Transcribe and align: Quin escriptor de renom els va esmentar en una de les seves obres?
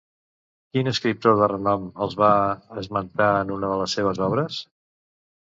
Quin 0.77 0.87
escriptor 0.91 1.35
de 1.41 1.49
renom 1.51 1.85
els 2.05 2.15
va 2.23 2.31
esmentar 2.85 3.29
en 3.43 3.53
una 3.59 3.71
de 3.75 3.79
les 3.83 3.95
seves 4.01 4.25
obres? 4.31 4.61